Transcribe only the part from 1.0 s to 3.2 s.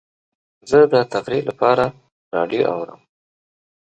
تفریح لپاره راډیو اورم.